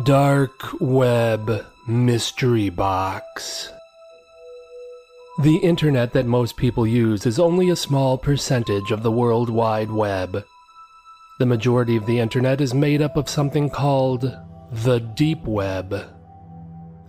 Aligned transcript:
Dark 0.00 0.80
Web 0.80 1.66
Mystery 1.86 2.70
Box. 2.70 3.68
The 5.42 5.56
internet 5.56 6.14
that 6.14 6.24
most 6.24 6.56
people 6.56 6.86
use 6.86 7.26
is 7.26 7.38
only 7.38 7.68
a 7.68 7.76
small 7.76 8.16
percentage 8.16 8.90
of 8.90 9.02
the 9.02 9.12
World 9.12 9.50
Wide 9.50 9.90
Web. 9.90 10.46
The 11.38 11.44
majority 11.44 11.94
of 11.94 12.06
the 12.06 12.20
internet 12.20 12.62
is 12.62 12.72
made 12.72 13.02
up 13.02 13.18
of 13.18 13.28
something 13.28 13.68
called 13.68 14.34
the 14.70 14.98
Deep 14.98 15.44
Web. 15.44 15.90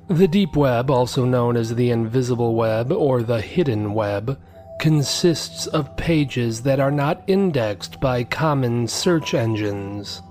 The 0.10 0.28
Deep 0.28 0.58
Web, 0.58 0.92
also 0.92 1.24
known 1.24 1.56
as 1.56 1.76
the 1.76 1.90
Invisible 1.90 2.54
Web 2.54 2.92
or 2.92 3.24
the 3.24 3.40
Hidden 3.40 3.94
Web, 3.94 4.38
consists 4.82 5.68
of 5.68 5.96
pages 5.96 6.64
that 6.64 6.82
are 6.82 6.92
not 6.92 7.24
indexed 7.28 8.02
by 8.02 8.26
common 8.26 8.90
search 8.90 9.34
engines. 9.34 10.22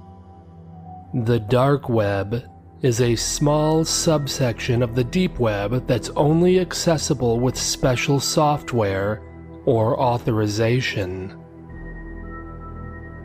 The 1.15 1.41
Dark 1.41 1.91
Web 1.91 2.43
is 2.81 3.03
a 3.03 3.17
small 3.17 3.85
subsection 3.85 4.83
of 4.83 4.95
the 4.95 5.05
Deep 5.05 5.39
Web 5.39 5.87
that's 5.87 6.09
only 6.17 6.59
accessible 6.59 7.39
with 7.39 7.55
special 7.55 8.19
software 8.19 9.23
or 9.67 10.01
authorization. 10.01 11.39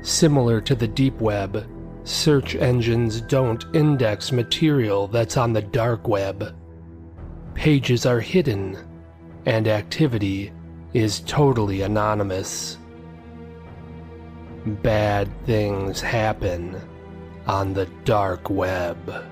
Similar 0.02 0.60
to 0.60 0.76
the 0.76 0.90
Deep 0.90 1.22
Web, 1.22 1.66
search 2.04 2.56
engines 2.56 3.22
don't 3.22 3.64
index 3.74 4.34
material 4.34 5.08
that's 5.08 5.38
on 5.38 5.54
the 5.54 5.62
dark 5.62 6.10
web. 6.10 6.54
Pages 7.54 8.06
are 8.06 8.20
hidden, 8.20 8.78
and 9.46 9.66
activity 9.66 10.52
is 10.94 11.22
totally 11.22 11.84
anonymous. 11.84 12.80
Bad 14.66 15.30
things 15.46 16.02
happen 16.02 16.82
on 17.48 17.74
the 17.74 17.86
dark 18.04 18.50
web. 18.50 19.26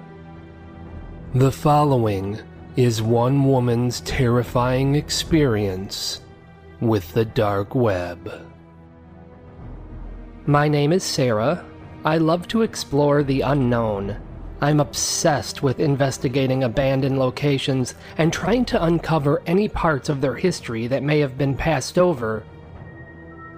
The 1.33 1.51
following 1.51 2.39
is 2.75 3.01
one 3.01 3.43
woman's 3.43 4.01
terrifying 4.01 4.95
experience 4.95 6.21
with 6.79 7.13
the 7.13 7.25
dark 7.25 7.75
web. 7.75 8.47
My 10.45 10.67
name 10.67 10.93
is 10.93 11.03
Sarah, 11.03 11.65
I 12.05 12.17
love 12.19 12.47
to 12.49 12.61
explore 12.61 13.23
the 13.23 13.41
unknown. 13.41 14.15
I'm 14.61 14.79
obsessed 14.79 15.63
with 15.63 15.79
investigating 15.79 16.63
abandoned 16.63 17.19
locations 17.19 17.95
and 18.17 18.31
trying 18.31 18.63
to 18.65 18.83
uncover 18.83 19.41
any 19.45 19.67
parts 19.67 20.07
of 20.07 20.21
their 20.21 20.35
history 20.35 20.87
that 20.87 21.03
may 21.03 21.19
have 21.19 21.37
been 21.37 21.55
passed 21.55 21.97
over. 21.97 22.43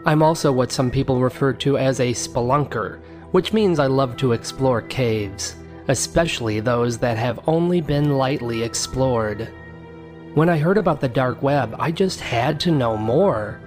I'm 0.05 0.23
also 0.23 0.51
what 0.51 0.71
some 0.71 0.89
people 0.89 1.19
refer 1.19 1.53
to 1.53 1.77
as 1.77 1.99
a 1.99 2.13
spelunker, 2.13 2.99
which 3.31 3.53
means 3.53 3.79
I 3.79 3.87
love 3.87 4.17
to 4.17 4.31
explore 4.31 4.81
caves, 4.81 5.55
especially 5.87 6.59
those 6.59 6.97
that 6.99 7.17
have 7.17 7.39
only 7.47 7.81
been 7.81 8.17
lightly 8.17 8.63
explored. 8.63 9.49
When 10.33 10.49
I 10.49 10.57
heard 10.57 10.77
about 10.77 11.01
the 11.01 11.09
dark 11.09 11.41
web, 11.41 11.75
I 11.79 11.91
just 11.91 12.19
had 12.19 12.59
to 12.61 12.71
know 12.71 12.95
more. 12.95 13.59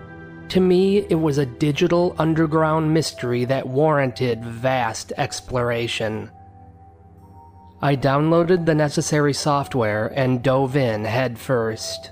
To 0.51 0.61
me, 0.61 0.99
it 1.09 1.21
was 1.21 1.39
a 1.39 1.47
digital 1.47 2.15
underground 2.19 2.93
mystery 2.93 3.45
that 3.47 3.69
warranted 3.69 4.45
vast 4.45 5.13
exploration. 5.17 6.31
I 7.83 7.97
downloaded 7.97 8.67
the 8.67 8.75
necessary 8.75 9.33
software 9.33 10.13
and 10.15 10.43
dove 10.43 10.77
in 10.77 11.05
headfirst. 11.05 12.11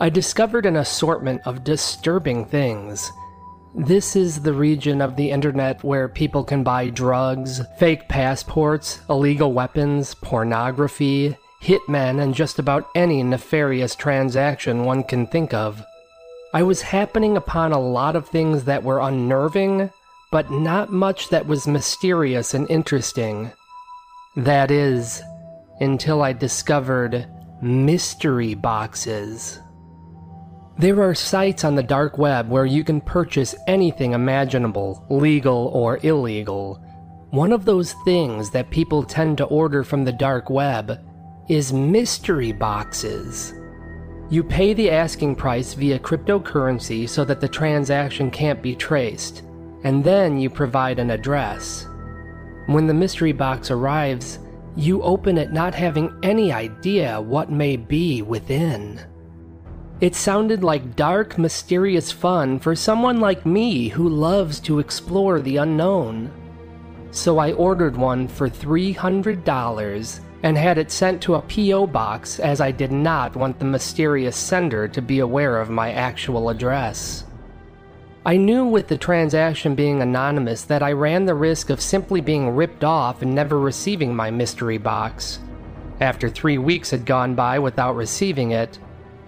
I 0.00 0.08
discovered 0.08 0.66
an 0.66 0.76
assortment 0.76 1.42
of 1.44 1.64
disturbing 1.64 2.44
things. 2.44 3.10
This 3.74 4.16
is 4.16 4.42
the 4.42 4.52
region 4.52 5.00
of 5.00 5.16
the 5.16 5.30
internet 5.30 5.82
where 5.82 6.06
people 6.06 6.44
can 6.44 6.62
buy 6.62 6.90
drugs, 6.90 7.62
fake 7.78 8.06
passports, 8.06 9.00
illegal 9.08 9.54
weapons, 9.54 10.14
pornography, 10.14 11.38
hitmen, 11.62 12.20
and 12.20 12.34
just 12.34 12.58
about 12.58 12.90
any 12.94 13.22
nefarious 13.22 13.94
transaction 13.94 14.84
one 14.84 15.02
can 15.02 15.26
think 15.26 15.54
of. 15.54 15.82
I 16.52 16.62
was 16.64 16.82
happening 16.82 17.38
upon 17.38 17.72
a 17.72 17.80
lot 17.80 18.14
of 18.14 18.28
things 18.28 18.64
that 18.64 18.82
were 18.82 19.00
unnerving, 19.00 19.90
but 20.30 20.50
not 20.50 20.92
much 20.92 21.30
that 21.30 21.46
was 21.46 21.66
mysterious 21.66 22.52
and 22.52 22.70
interesting. 22.70 23.52
That 24.36 24.70
is, 24.70 25.22
until 25.80 26.22
I 26.22 26.34
discovered 26.34 27.26
mystery 27.62 28.52
boxes. 28.52 29.60
There 30.78 31.02
are 31.02 31.14
sites 31.14 31.64
on 31.64 31.74
the 31.74 31.82
dark 31.82 32.16
web 32.16 32.48
where 32.48 32.64
you 32.64 32.82
can 32.82 33.00
purchase 33.00 33.54
anything 33.66 34.12
imaginable, 34.12 35.04
legal 35.10 35.70
or 35.74 35.98
illegal. 36.02 36.82
One 37.30 37.52
of 37.52 37.64
those 37.64 37.94
things 38.04 38.50
that 38.50 38.70
people 38.70 39.02
tend 39.02 39.38
to 39.38 39.44
order 39.44 39.84
from 39.84 40.04
the 40.04 40.12
dark 40.12 40.48
web 40.48 40.98
is 41.48 41.72
mystery 41.72 42.52
boxes. 42.52 43.54
You 44.30 44.42
pay 44.42 44.72
the 44.72 44.90
asking 44.90 45.36
price 45.36 45.74
via 45.74 45.98
cryptocurrency 45.98 47.06
so 47.06 47.22
that 47.26 47.40
the 47.40 47.48
transaction 47.48 48.30
can't 48.30 48.62
be 48.62 48.74
traced, 48.74 49.42
and 49.84 50.02
then 50.02 50.38
you 50.38 50.48
provide 50.48 50.98
an 50.98 51.10
address. 51.10 51.86
When 52.66 52.86
the 52.86 52.94
mystery 52.94 53.32
box 53.32 53.70
arrives, 53.70 54.38
you 54.74 55.02
open 55.02 55.36
it 55.36 55.52
not 55.52 55.74
having 55.74 56.18
any 56.22 56.50
idea 56.50 57.20
what 57.20 57.50
may 57.50 57.76
be 57.76 58.22
within. 58.22 59.00
It 60.02 60.16
sounded 60.16 60.64
like 60.64 60.96
dark, 60.96 61.38
mysterious 61.38 62.10
fun 62.10 62.58
for 62.58 62.74
someone 62.74 63.20
like 63.20 63.46
me 63.46 63.86
who 63.86 64.08
loves 64.08 64.58
to 64.62 64.80
explore 64.80 65.38
the 65.38 65.58
unknown. 65.58 66.28
So 67.12 67.38
I 67.38 67.52
ordered 67.52 67.96
one 67.96 68.26
for 68.26 68.50
$300 68.50 70.20
and 70.42 70.58
had 70.58 70.76
it 70.76 70.90
sent 70.90 71.22
to 71.22 71.36
a 71.36 71.42
P.O. 71.42 71.86
box 71.86 72.40
as 72.40 72.60
I 72.60 72.72
did 72.72 72.90
not 72.90 73.36
want 73.36 73.60
the 73.60 73.64
mysterious 73.64 74.34
sender 74.34 74.88
to 74.88 75.00
be 75.00 75.20
aware 75.20 75.60
of 75.60 75.70
my 75.70 75.92
actual 75.92 76.48
address. 76.48 77.22
I 78.26 78.38
knew 78.38 78.64
with 78.64 78.88
the 78.88 78.98
transaction 78.98 79.76
being 79.76 80.02
anonymous 80.02 80.64
that 80.64 80.82
I 80.82 80.90
ran 80.90 81.26
the 81.26 81.36
risk 81.36 81.70
of 81.70 81.80
simply 81.80 82.20
being 82.20 82.50
ripped 82.50 82.82
off 82.82 83.22
and 83.22 83.32
never 83.36 83.60
receiving 83.60 84.16
my 84.16 84.32
mystery 84.32 84.78
box. 84.78 85.38
After 86.00 86.28
three 86.28 86.58
weeks 86.58 86.90
had 86.90 87.06
gone 87.06 87.36
by 87.36 87.60
without 87.60 87.94
receiving 87.94 88.50
it, 88.50 88.80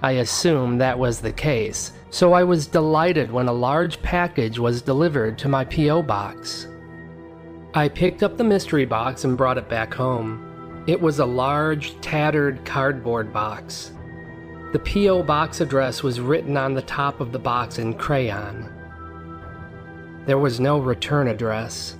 I 0.04 0.20
assumed 0.20 0.82
that 0.82 0.98
was 0.98 1.22
the 1.22 1.32
case, 1.32 1.92
so 2.10 2.34
I 2.34 2.44
was 2.44 2.66
delighted 2.66 3.32
when 3.32 3.48
a 3.48 3.52
large 3.54 4.02
package 4.02 4.58
was 4.58 4.82
delivered 4.82 5.38
to 5.38 5.48
my 5.48 5.64
P.O. 5.64 6.02
box. 6.02 6.68
I 7.72 7.88
picked 7.88 8.22
up 8.22 8.36
the 8.36 8.44
mystery 8.44 8.84
box 8.84 9.24
and 9.24 9.34
brought 9.34 9.56
it 9.56 9.66
back 9.66 9.94
home. 9.94 10.84
It 10.86 11.00
was 11.00 11.20
a 11.20 11.24
large, 11.24 11.98
tattered 12.02 12.66
cardboard 12.66 13.32
box. 13.32 13.92
The 14.74 14.78
P.O. 14.78 15.22
box 15.22 15.62
address 15.62 16.02
was 16.02 16.20
written 16.20 16.58
on 16.58 16.74
the 16.74 16.82
top 16.82 17.20
of 17.20 17.32
the 17.32 17.38
box 17.38 17.78
in 17.78 17.94
crayon. 17.94 18.70
There 20.26 20.36
was 20.36 20.60
no 20.60 20.80
return 20.80 21.28
address. 21.28 21.96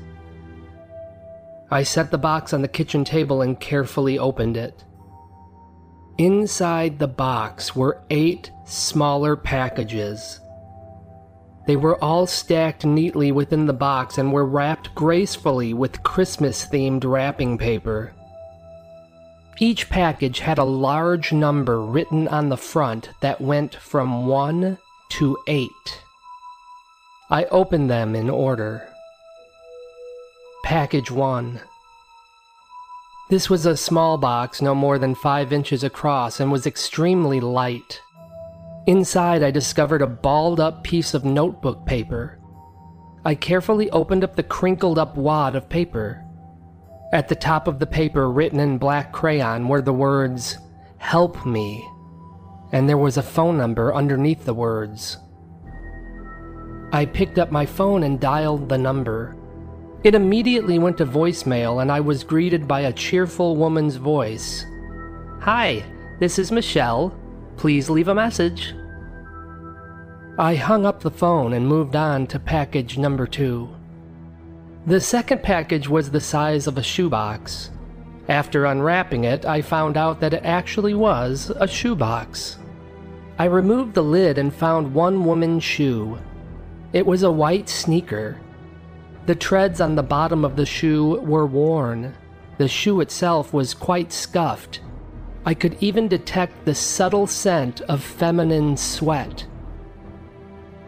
I 1.70 1.82
set 1.82 2.10
the 2.10 2.18
box 2.18 2.52
on 2.52 2.60
the 2.60 2.68
kitchen 2.68 3.02
table 3.02 3.40
and 3.40 3.58
carefully 3.58 4.18
opened 4.18 4.58
it. 4.58 4.84
Inside 6.18 7.00
the 7.00 7.08
box 7.08 7.74
were 7.74 8.00
eight 8.08 8.52
smaller 8.64 9.34
packages. 9.34 10.38
They 11.66 11.74
were 11.74 12.02
all 12.02 12.28
stacked 12.28 12.84
neatly 12.84 13.32
within 13.32 13.66
the 13.66 13.72
box 13.72 14.16
and 14.16 14.32
were 14.32 14.46
wrapped 14.46 14.94
gracefully 14.94 15.74
with 15.74 16.04
Christmas 16.04 16.66
themed 16.66 17.04
wrapping 17.04 17.58
paper. 17.58 18.12
Each 19.58 19.88
package 19.88 20.38
had 20.38 20.58
a 20.58 20.64
large 20.64 21.32
number 21.32 21.80
written 21.80 22.28
on 22.28 22.48
the 22.48 22.56
front 22.56 23.10
that 23.20 23.40
went 23.40 23.74
from 23.74 24.28
1 24.28 24.78
to 25.10 25.38
8. 25.48 25.70
I 27.28 27.44
opened 27.46 27.90
them 27.90 28.14
in 28.14 28.30
order. 28.30 28.88
Package 30.62 31.10
1. 31.10 31.60
This 33.30 33.48
was 33.48 33.64
a 33.64 33.76
small 33.76 34.18
box 34.18 34.60
no 34.60 34.74
more 34.74 34.98
than 34.98 35.14
5 35.14 35.52
inches 35.52 35.82
across 35.82 36.40
and 36.40 36.52
was 36.52 36.66
extremely 36.66 37.40
light. 37.40 38.02
Inside, 38.86 39.42
I 39.42 39.50
discovered 39.50 40.02
a 40.02 40.06
balled 40.06 40.60
up 40.60 40.84
piece 40.84 41.14
of 41.14 41.24
notebook 41.24 41.86
paper. 41.86 42.38
I 43.24 43.34
carefully 43.34 43.88
opened 43.90 44.24
up 44.24 44.36
the 44.36 44.42
crinkled 44.42 44.98
up 44.98 45.16
wad 45.16 45.56
of 45.56 45.70
paper. 45.70 46.22
At 47.14 47.28
the 47.28 47.34
top 47.34 47.66
of 47.66 47.78
the 47.78 47.86
paper, 47.86 48.30
written 48.30 48.60
in 48.60 48.76
black 48.76 49.10
crayon, 49.10 49.68
were 49.68 49.80
the 49.80 49.92
words, 49.92 50.58
Help 50.98 51.46
me. 51.46 51.82
And 52.72 52.86
there 52.86 52.98
was 52.98 53.16
a 53.16 53.22
phone 53.22 53.56
number 53.56 53.94
underneath 53.94 54.44
the 54.44 54.52
words. 54.52 55.16
I 56.92 57.06
picked 57.06 57.38
up 57.38 57.50
my 57.50 57.64
phone 57.64 58.02
and 58.02 58.20
dialed 58.20 58.68
the 58.68 58.78
number. 58.78 59.34
It 60.04 60.14
immediately 60.14 60.78
went 60.78 60.98
to 60.98 61.06
voicemail, 61.06 61.80
and 61.80 61.90
I 61.90 62.00
was 62.00 62.24
greeted 62.24 62.68
by 62.68 62.80
a 62.80 62.92
cheerful 62.92 63.56
woman's 63.56 63.96
voice. 63.96 64.66
Hi, 65.40 65.82
this 66.20 66.38
is 66.38 66.52
Michelle. 66.52 67.18
Please 67.56 67.88
leave 67.88 68.08
a 68.08 68.14
message. 68.14 68.74
I 70.38 70.56
hung 70.56 70.84
up 70.84 71.00
the 71.00 71.10
phone 71.10 71.54
and 71.54 71.66
moved 71.66 71.96
on 71.96 72.26
to 72.26 72.38
package 72.38 72.98
number 72.98 73.26
two. 73.26 73.74
The 74.86 75.00
second 75.00 75.42
package 75.42 75.88
was 75.88 76.10
the 76.10 76.20
size 76.20 76.66
of 76.66 76.76
a 76.76 76.82
shoebox. 76.82 77.70
After 78.28 78.66
unwrapping 78.66 79.24
it, 79.24 79.46
I 79.46 79.62
found 79.62 79.96
out 79.96 80.20
that 80.20 80.34
it 80.34 80.44
actually 80.44 80.92
was 80.92 81.50
a 81.56 81.66
shoebox. 81.66 82.58
I 83.38 83.46
removed 83.46 83.94
the 83.94 84.04
lid 84.04 84.36
and 84.36 84.52
found 84.52 84.92
one 84.92 85.24
woman's 85.24 85.64
shoe. 85.64 86.18
It 86.92 87.06
was 87.06 87.22
a 87.22 87.32
white 87.32 87.70
sneaker. 87.70 88.38
The 89.26 89.34
treads 89.34 89.80
on 89.80 89.94
the 89.94 90.02
bottom 90.02 90.44
of 90.44 90.56
the 90.56 90.66
shoe 90.66 91.20
were 91.20 91.46
worn. 91.46 92.14
The 92.58 92.68
shoe 92.68 93.00
itself 93.00 93.52
was 93.52 93.72
quite 93.72 94.12
scuffed. 94.12 94.80
I 95.46 95.54
could 95.54 95.76
even 95.80 96.08
detect 96.08 96.64
the 96.64 96.74
subtle 96.74 97.26
scent 97.26 97.80
of 97.82 98.02
feminine 98.02 98.76
sweat. 98.76 99.46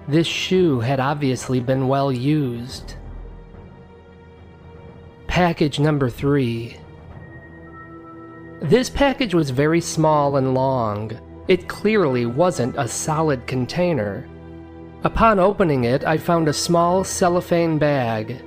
This 0.09 0.27
shoe 0.27 0.81
had 0.81 1.01
obviously 1.01 1.61
been 1.61 1.89
well 1.89 2.13
used. 2.13 2.95
Package 5.27 5.79
number 5.81 6.09
three. 6.09 6.77
This 8.61 8.89
package 8.89 9.35
was 9.35 9.51
very 9.51 9.81
small 9.81 10.37
and 10.37 10.55
long. 10.55 11.19
It 11.49 11.69
clearly 11.69 12.27
wasn't 12.27 12.77
a 12.79 12.89
solid 12.89 13.47
container. 13.47 14.29
Upon 15.07 15.39
opening 15.39 15.85
it, 15.85 16.05
I 16.05 16.17
found 16.17 16.49
a 16.49 16.53
small 16.53 17.05
cellophane 17.05 17.79
bag. 17.79 18.43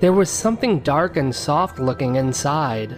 There 0.00 0.14
was 0.14 0.30
something 0.30 0.80
dark 0.80 1.18
and 1.18 1.34
soft 1.34 1.78
looking 1.78 2.16
inside. 2.16 2.96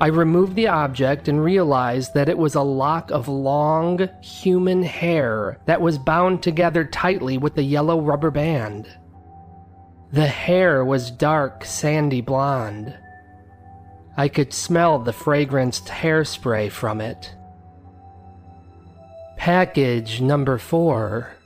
I 0.00 0.08
removed 0.08 0.56
the 0.56 0.66
object 0.66 1.28
and 1.28 1.44
realized 1.44 2.12
that 2.14 2.28
it 2.28 2.36
was 2.36 2.56
a 2.56 2.60
lock 2.60 3.12
of 3.12 3.28
long, 3.28 4.08
human 4.20 4.82
hair 4.82 5.60
that 5.66 5.80
was 5.80 5.96
bound 5.96 6.42
together 6.42 6.84
tightly 6.84 7.38
with 7.38 7.56
a 7.56 7.62
yellow 7.62 8.00
rubber 8.00 8.32
band. 8.32 8.88
The 10.10 10.26
hair 10.26 10.84
was 10.84 11.08
dark, 11.08 11.64
sandy 11.64 12.20
blonde. 12.20 12.98
I 14.16 14.26
could 14.26 14.52
smell 14.52 14.98
the 14.98 15.12
fragranced 15.12 15.86
hairspray 15.86 16.72
from 16.72 17.00
it. 17.00 17.32
Package 19.36 20.20
number 20.20 20.58
four. 20.58 21.36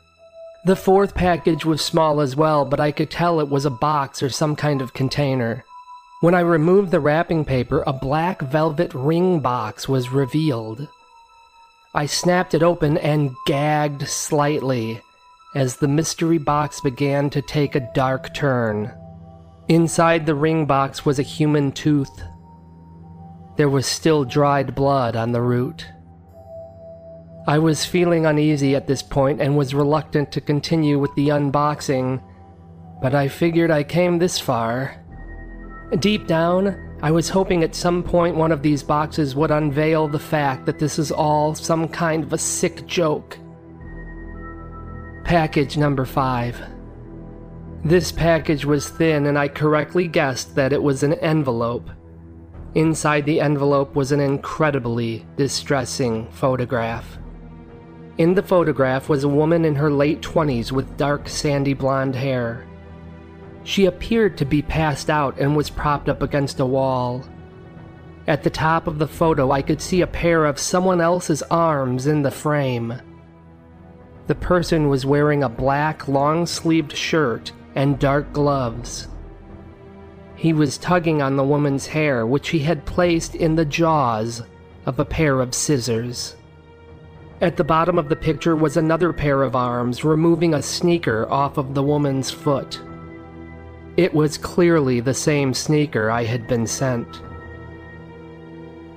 The 0.66 0.74
fourth 0.74 1.14
package 1.14 1.64
was 1.64 1.80
small 1.80 2.20
as 2.20 2.34
well, 2.34 2.64
but 2.64 2.80
I 2.80 2.90
could 2.90 3.08
tell 3.08 3.38
it 3.38 3.48
was 3.48 3.64
a 3.64 3.70
box 3.70 4.20
or 4.20 4.28
some 4.28 4.56
kind 4.56 4.82
of 4.82 4.94
container. 4.94 5.64
When 6.22 6.34
I 6.34 6.40
removed 6.40 6.90
the 6.90 6.98
wrapping 6.98 7.44
paper, 7.44 7.84
a 7.86 7.92
black 7.92 8.42
velvet 8.42 8.92
ring 8.92 9.38
box 9.38 9.88
was 9.88 10.10
revealed. 10.10 10.88
I 11.94 12.06
snapped 12.06 12.52
it 12.52 12.64
open 12.64 12.98
and 12.98 13.36
gagged 13.46 14.08
slightly 14.08 15.00
as 15.54 15.76
the 15.76 15.86
mystery 15.86 16.38
box 16.38 16.80
began 16.80 17.30
to 17.30 17.42
take 17.42 17.76
a 17.76 17.88
dark 17.94 18.34
turn. 18.34 18.92
Inside 19.68 20.26
the 20.26 20.34
ring 20.34 20.66
box 20.66 21.06
was 21.06 21.20
a 21.20 21.22
human 21.22 21.70
tooth. 21.70 22.24
There 23.56 23.70
was 23.70 23.86
still 23.86 24.24
dried 24.24 24.74
blood 24.74 25.14
on 25.14 25.30
the 25.30 25.42
root. 25.42 25.86
I 27.46 27.58
was 27.58 27.84
feeling 27.84 28.26
uneasy 28.26 28.74
at 28.74 28.86
this 28.86 29.02
point 29.02 29.40
and 29.40 29.56
was 29.56 29.74
reluctant 29.74 30.32
to 30.32 30.40
continue 30.40 30.98
with 30.98 31.14
the 31.14 31.28
unboxing, 31.28 32.22
but 33.00 33.14
I 33.14 33.28
figured 33.28 33.70
I 33.70 33.84
came 33.84 34.18
this 34.18 34.38
far. 34.38 35.02
Deep 35.98 36.26
down, 36.26 36.98
I 37.02 37.10
was 37.10 37.28
hoping 37.28 37.62
at 37.62 37.74
some 37.74 38.02
point 38.02 38.36
one 38.36 38.52
of 38.52 38.62
these 38.62 38.82
boxes 38.82 39.36
would 39.36 39.50
unveil 39.50 40.08
the 40.08 40.18
fact 40.18 40.66
that 40.66 40.78
this 40.78 40.98
is 40.98 41.12
all 41.12 41.54
some 41.54 41.88
kind 41.88 42.24
of 42.24 42.32
a 42.32 42.38
sick 42.38 42.86
joke 42.86 43.38
Package 45.26 45.76
number 45.76 46.04
five. 46.04 46.56
This 47.84 48.12
package 48.12 48.64
was 48.64 48.88
thin, 48.88 49.26
and 49.26 49.36
I 49.36 49.48
correctly 49.48 50.06
guessed 50.06 50.54
that 50.54 50.72
it 50.72 50.80
was 50.80 51.02
an 51.02 51.14
envelope. 51.14 51.90
Inside 52.76 53.26
the 53.26 53.40
envelope 53.40 53.96
was 53.96 54.12
an 54.12 54.20
incredibly 54.20 55.26
distressing 55.36 56.30
photograph. 56.30 57.18
In 58.18 58.34
the 58.34 58.42
photograph 58.42 59.10
was 59.10 59.24
a 59.24 59.28
woman 59.28 59.66
in 59.66 59.74
her 59.74 59.90
late 59.90 60.22
20s 60.22 60.72
with 60.72 60.96
dark, 60.96 61.28
sandy 61.28 61.74
blonde 61.74 62.14
hair. 62.14 62.66
She 63.62 63.84
appeared 63.84 64.38
to 64.38 64.46
be 64.46 64.62
passed 64.62 65.10
out 65.10 65.38
and 65.38 65.54
was 65.54 65.68
propped 65.68 66.08
up 66.08 66.22
against 66.22 66.60
a 66.60 66.64
wall. 66.64 67.26
At 68.26 68.42
the 68.42 68.48
top 68.48 68.86
of 68.86 68.98
the 68.98 69.06
photo, 69.06 69.50
I 69.50 69.60
could 69.60 69.82
see 69.82 70.00
a 70.00 70.06
pair 70.06 70.46
of 70.46 70.58
someone 70.58 71.00
else's 71.00 71.42
arms 71.42 72.06
in 72.06 72.22
the 72.22 72.30
frame. 72.30 72.94
The 74.28 74.34
person 74.34 74.88
was 74.88 75.04
wearing 75.04 75.42
a 75.42 75.48
black, 75.48 76.08
long 76.08 76.46
sleeved 76.46 76.96
shirt 76.96 77.52
and 77.74 77.98
dark 77.98 78.32
gloves. 78.32 79.08
He 80.36 80.54
was 80.54 80.78
tugging 80.78 81.20
on 81.20 81.36
the 81.36 81.44
woman's 81.44 81.86
hair, 81.86 82.26
which 82.26 82.48
he 82.48 82.60
had 82.60 82.86
placed 82.86 83.34
in 83.34 83.56
the 83.56 83.64
jaws 83.66 84.42
of 84.86 84.98
a 84.98 85.04
pair 85.04 85.40
of 85.40 85.54
scissors. 85.54 86.34
At 87.40 87.58
the 87.58 87.64
bottom 87.64 87.98
of 87.98 88.08
the 88.08 88.16
picture 88.16 88.56
was 88.56 88.78
another 88.78 89.12
pair 89.12 89.42
of 89.42 89.54
arms 89.54 90.04
removing 90.04 90.54
a 90.54 90.62
sneaker 90.62 91.30
off 91.30 91.58
of 91.58 91.74
the 91.74 91.82
woman's 91.82 92.30
foot. 92.30 92.80
It 93.98 94.14
was 94.14 94.38
clearly 94.38 95.00
the 95.00 95.12
same 95.12 95.52
sneaker 95.52 96.10
I 96.10 96.24
had 96.24 96.48
been 96.48 96.66
sent. 96.66 97.22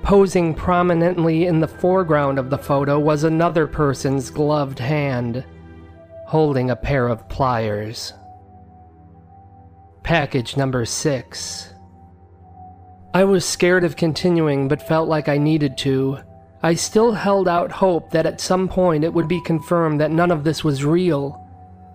Posing 0.02 0.54
prominently 0.54 1.44
in 1.44 1.60
the 1.60 1.68
foreground 1.68 2.38
of 2.38 2.48
the 2.48 2.56
photo 2.56 2.98
was 2.98 3.24
another 3.24 3.66
person's 3.66 4.30
gloved 4.30 4.78
hand, 4.78 5.44
holding 6.26 6.70
a 6.70 6.76
pair 6.76 7.08
of 7.08 7.28
pliers. 7.28 8.14
Package 10.02 10.56
number 10.56 10.86
six. 10.86 11.74
I 13.12 13.24
was 13.24 13.44
scared 13.44 13.84
of 13.84 13.96
continuing, 13.96 14.66
but 14.66 14.88
felt 14.88 15.10
like 15.10 15.28
I 15.28 15.36
needed 15.36 15.76
to. 15.78 16.20
I 16.62 16.74
still 16.74 17.12
held 17.12 17.48
out 17.48 17.72
hope 17.72 18.10
that 18.10 18.26
at 18.26 18.40
some 18.40 18.68
point 18.68 19.04
it 19.04 19.14
would 19.14 19.28
be 19.28 19.40
confirmed 19.40 20.00
that 20.00 20.10
none 20.10 20.30
of 20.30 20.44
this 20.44 20.62
was 20.62 20.84
real. 20.84 21.46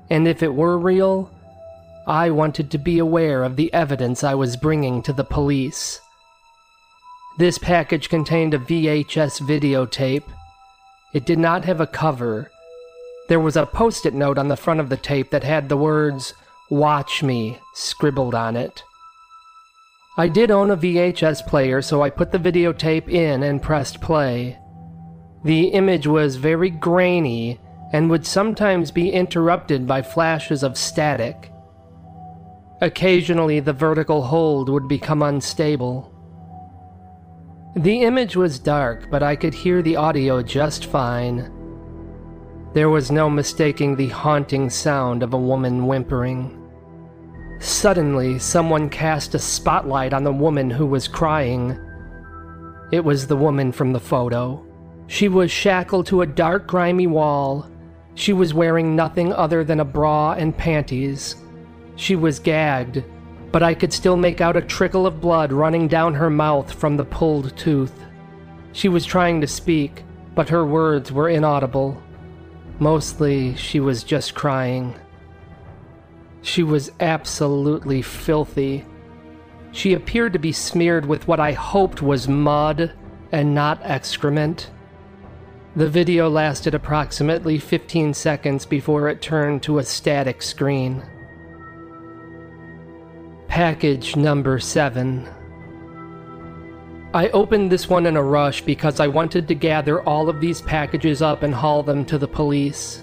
And 0.10 0.28
if 0.28 0.42
it 0.42 0.56
were 0.56 0.78
real, 0.78 1.30
I 2.08 2.32
wanted 2.32 2.72
to 2.72 2.78
be 2.80 2.98
aware 2.98 3.44
of 3.44 3.56
the 3.56 3.72
evidence 3.74 4.24
I 4.24 4.34
was 4.34 4.58
bringing 4.58 5.04
to 5.04 5.14
the 5.14 5.24
police. 5.24 6.02
This 7.38 7.58
package 7.58 8.10
contained 8.10 8.54
a 8.54 8.60
VHS 8.60 9.42
videotape. 9.42 10.24
It 11.14 11.26
did 11.26 11.38
not 11.40 11.66
have 11.66 11.82
a 11.82 11.88
cover. 11.88 12.50
There 13.30 13.40
was 13.40 13.58
a 13.58 13.66
post 13.66 14.06
it 14.06 14.14
note 14.14 14.38
on 14.38 14.48
the 14.48 14.58
front 14.58 14.80
of 14.80 14.90
the 14.90 14.98
tape 14.98 15.32
that 15.32 15.44
had 15.44 15.70
the 15.70 15.78
words, 15.78 16.34
Watch 16.70 17.22
Me, 17.22 17.60
scribbled 17.74 18.34
on 18.34 18.56
it. 18.56 18.84
I 20.18 20.30
did 20.30 20.50
own 20.50 20.72
a 20.72 20.78
VHS 20.78 21.46
player, 21.46 21.82
so 21.82 22.02
I 22.02 22.10
put 22.10 22.32
the 22.32 22.40
videotape 22.40 23.10
in 23.10 23.44
and 23.44 23.62
pressed 23.62 24.00
play. 24.00 24.58
The 25.44 25.68
image 25.68 26.08
was 26.08 26.38
very 26.38 26.70
grainy 26.70 27.60
and 27.92 28.10
would 28.10 28.26
sometimes 28.26 28.92
be 28.92 29.12
interrupted 29.12 29.86
by 29.86 30.02
flashes 30.02 30.64
of 30.64 30.78
static. 30.78 31.52
Occasionally, 32.82 33.60
the 33.60 33.74
vertical 33.74 34.22
hold 34.22 34.70
would 34.70 34.88
become 34.88 35.22
unstable. 35.22 36.12
The 37.76 38.04
image 38.04 38.38
was 38.38 38.58
dark, 38.58 39.12
but 39.12 39.22
I 39.22 39.36
could 39.36 39.54
hear 39.54 39.82
the 39.82 39.98
audio 39.98 40.42
just 40.42 40.86
fine. 40.86 41.52
There 42.74 42.90
was 42.90 43.12
no 43.12 43.30
mistaking 43.30 43.96
the 43.96 44.08
haunting 44.08 44.70
sound 44.70 45.24
of 45.24 45.34
a 45.34 45.38
woman 45.38 45.88
whimpering. 45.88 46.65
Suddenly, 47.66 48.38
someone 48.38 48.92
cast 48.92 49.34
a 49.34 49.40
spotlight 49.40 50.14
on 50.14 50.24
the 50.24 50.32
woman 50.32 50.70
who 50.70 50.86
was 50.86 51.08
crying. 51.08 51.76
It 52.92 53.04
was 53.04 53.26
the 53.26 53.36
woman 53.36 53.72
from 53.72 53.92
the 53.92 54.00
photo. 54.00 54.64
She 55.08 55.28
was 55.30 55.50
shackled 55.50 56.06
to 56.08 56.22
a 56.22 56.28
dark, 56.28 56.68
grimy 56.68 57.08
wall. 57.08 57.68
She 58.14 58.34
was 58.34 58.54
wearing 58.54 58.96
nothing 58.96 59.34
other 59.34 59.64
than 59.64 59.80
a 59.80 59.86
bra 59.86 60.34
and 60.34 60.56
panties. 60.56 61.38
She 61.96 62.16
was 62.16 62.38
gagged, 62.38 63.04
but 63.52 63.64
I 63.64 63.74
could 63.74 63.92
still 63.92 64.16
make 64.16 64.42
out 64.42 64.56
a 64.56 64.62
trickle 64.62 65.08
of 65.08 65.20
blood 65.20 65.52
running 65.52 65.88
down 65.88 66.14
her 66.14 66.30
mouth 66.30 66.72
from 66.72 66.98
the 66.98 67.06
pulled 67.06 67.58
tooth. 67.58 68.00
She 68.74 68.90
was 68.90 69.06
trying 69.06 69.42
to 69.42 69.48
speak, 69.48 70.04
but 70.36 70.50
her 70.50 70.68
words 70.68 71.12
were 71.12 71.30
inaudible. 71.30 72.00
Mostly, 72.78 73.56
she 73.56 73.80
was 73.80 74.04
just 74.04 74.36
crying. 74.36 74.94
She 76.46 76.62
was 76.62 76.92
absolutely 77.00 78.04
filthy. 78.04 78.86
She 79.72 79.96
appeared 79.96 80.32
to 80.34 80.40
be 80.40 80.52
smeared 80.52 81.04
with 81.08 81.28
what 81.28 81.40
I 81.40 81.54
hoped 81.54 82.04
was 82.04 82.28
mud 82.28 82.94
and 83.32 83.56
not 83.56 83.82
excrement. 83.82 84.70
The 85.76 85.90
video 85.90 86.30
lasted 86.30 86.76
approximately 86.76 87.58
15 87.58 88.14
seconds 88.14 88.64
before 88.64 89.10
it 89.10 89.24
turned 89.24 89.64
to 89.64 89.80
a 89.80 89.84
static 89.84 90.44
screen. 90.44 91.04
Package 93.48 94.16
number 94.16 94.60
7. 94.60 95.28
I 97.12 97.30
opened 97.30 97.72
this 97.72 97.90
one 97.90 98.06
in 98.06 98.18
a 98.18 98.24
rush 98.24 98.62
because 98.62 99.00
I 99.00 99.08
wanted 99.08 99.48
to 99.48 99.56
gather 99.56 100.04
all 100.04 100.30
of 100.30 100.40
these 100.40 100.62
packages 100.62 101.24
up 101.24 101.42
and 101.42 101.56
haul 101.56 101.82
them 101.82 102.06
to 102.06 102.20
the 102.20 102.28
police. 102.28 103.02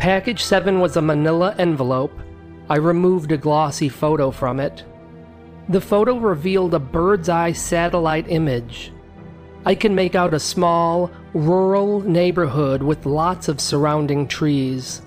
Package 0.00 0.42
7 0.42 0.80
was 0.80 0.96
a 0.96 1.02
manila 1.02 1.54
envelope. 1.58 2.18
I 2.70 2.76
removed 2.76 3.32
a 3.32 3.36
glossy 3.36 3.90
photo 3.90 4.30
from 4.30 4.58
it. 4.58 4.82
The 5.68 5.82
photo 5.82 6.16
revealed 6.16 6.72
a 6.72 6.78
bird's 6.78 7.28
eye 7.28 7.52
satellite 7.52 8.26
image. 8.30 8.94
I 9.66 9.74
can 9.74 9.94
make 9.94 10.14
out 10.14 10.32
a 10.32 10.40
small, 10.40 11.10
rural 11.34 12.00
neighborhood 12.00 12.82
with 12.82 13.04
lots 13.04 13.46
of 13.48 13.60
surrounding 13.60 14.26
trees. 14.26 15.02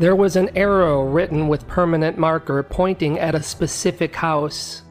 There 0.00 0.16
was 0.16 0.34
an 0.34 0.50
arrow 0.56 1.04
written 1.04 1.46
with 1.46 1.68
permanent 1.68 2.18
marker 2.18 2.64
pointing 2.64 3.20
at 3.20 3.36
a 3.36 3.42
specific 3.44 4.16
house. 4.16 4.82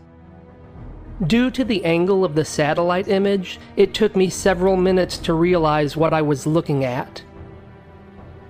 Due 1.27 1.51
to 1.51 1.65
the 1.65 1.83
angle 1.83 2.23
of 2.23 2.35
the 2.35 2.45
satellite 2.45 3.09
image, 3.09 3.59
it 3.75 3.93
took 3.93 4.15
me 4.15 4.29
several 4.29 4.77
minutes 4.77 5.17
to 5.17 5.33
realize 5.33 5.97
what 5.97 6.13
I 6.13 6.21
was 6.21 6.47
looking 6.47 6.85
at. 6.85 7.21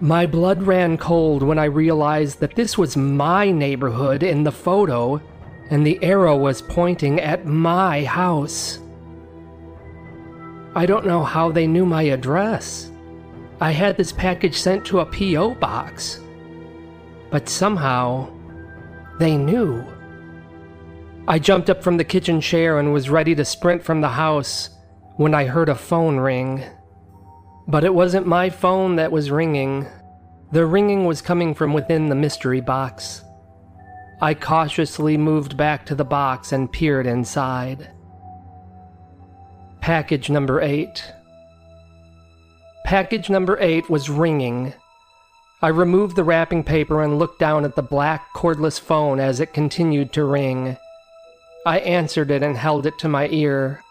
My 0.02 0.26
blood 0.26 0.64
ran 0.64 0.98
cold 0.98 1.42
when 1.42 1.58
I 1.58 1.66
realized 1.66 2.42
that 2.42 2.56
this 2.56 2.78
was 2.78 2.98
my 2.98 3.50
neighborhood 3.50 4.24
in 4.24 4.44
the 4.44 4.52
photo, 4.52 5.22
and 5.70 5.88
the 5.88 6.04
arrow 6.04 6.36
was 6.36 6.62
pointing 6.62 7.22
at 7.22 7.46
my 7.46 8.04
house. 8.04 8.80
I 10.76 10.86
don't 10.86 11.06
know 11.06 11.24
how 11.24 11.50
they 11.52 11.66
knew 11.66 11.86
my 11.86 12.04
address. 12.04 12.92
I 13.62 13.72
had 13.72 13.96
this 13.96 14.12
package 14.12 14.58
sent 14.58 14.84
to 14.86 15.00
a 15.00 15.06
P.O. 15.06 15.56
box. 15.56 16.20
But 17.32 17.48
somehow, 17.48 18.30
they 19.18 19.38
knew. 19.38 19.82
I 21.26 21.40
jumped 21.40 21.70
up 21.70 21.82
from 21.82 21.96
the 21.96 22.04
kitchen 22.04 22.42
chair 22.42 22.80
and 22.80 22.92
was 22.92 23.10
ready 23.10 23.34
to 23.36 23.46
sprint 23.46 23.82
from 23.82 24.02
the 24.02 24.10
house 24.10 24.70
when 25.16 25.34
I 25.34 25.46
heard 25.46 25.70
a 25.70 25.76
phone 25.76 26.18
ring. 26.18 26.66
But 27.68 27.84
it 27.84 27.94
wasn't 27.94 28.28
my 28.28 28.50
phone 28.50 28.96
that 28.98 29.12
was 29.12 29.32
ringing. 29.32 29.88
The 30.52 30.66
ringing 30.66 31.06
was 31.06 31.22
coming 31.22 31.54
from 31.56 31.74
within 31.74 32.10
the 32.10 32.16
mystery 32.16 32.62
box. 32.62 33.24
I 34.22 34.34
cautiously 34.34 35.18
moved 35.18 35.58
back 35.58 35.86
to 35.88 35.96
the 35.96 36.06
box 36.06 36.52
and 36.52 36.72
peered 36.72 37.08
inside. 37.08 37.90
Package 39.82 40.30
number 40.30 40.62
eight. 40.62 41.04
Package 42.86 43.30
number 43.30 43.58
eight 43.60 43.90
was 43.90 44.10
ringing. 44.10 44.74
I 45.62 45.70
removed 45.70 46.16
the 46.16 46.24
wrapping 46.24 46.64
paper 46.64 47.02
and 47.02 47.18
looked 47.18 47.40
down 47.40 47.66
at 47.66 47.76
the 47.76 47.82
black 47.82 48.32
cordless 48.36 48.80
phone 48.80 49.20
as 49.20 49.40
it 49.40 49.54
continued 49.54 50.14
to 50.14 50.24
ring. 50.24 50.78
I 51.66 51.80
answered 51.80 52.30
it 52.30 52.44
and 52.44 52.56
held 52.56 52.86
it 52.86 53.00
to 53.00 53.10
my 53.10 53.28
ear. 53.30 53.82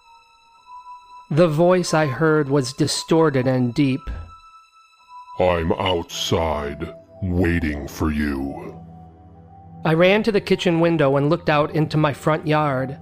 The 1.31 1.49
voice 1.49 1.95
I 1.95 2.07
heard 2.07 2.49
was 2.49 2.75
distorted 2.75 3.47
and 3.47 3.73
deep. 3.73 4.01
I'm 5.41 5.73
outside, 5.73 6.95
waiting 7.23 7.89
for 7.89 8.13
you. 8.13 8.81
I 9.85 9.95
ran 9.95 10.23
to 10.25 10.33
the 10.33 10.41
kitchen 10.41 10.81
window 10.81 11.17
and 11.17 11.31
looked 11.31 11.49
out 11.49 11.75
into 11.75 11.97
my 11.97 12.13
front 12.13 12.47
yard. 12.47 12.99